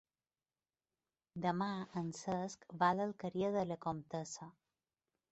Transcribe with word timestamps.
Demà 1.43 1.67
en 2.01 2.07
Cesc 2.19 2.65
va 2.79 2.89
a 2.93 2.95
l'Alqueria 2.99 3.51
de 3.57 3.65
la 3.73 3.77
Comtessa. 3.85 4.49